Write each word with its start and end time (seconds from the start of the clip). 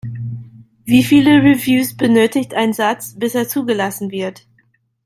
Wie 0.83 1.03
viele 1.03 1.43
Reviews 1.43 1.95
benötigt 1.95 2.55
ein 2.55 2.73
Satz, 2.73 3.13
bis 3.19 3.35
er 3.35 3.47
zugelassen 3.47 4.09
wird? 4.09 4.47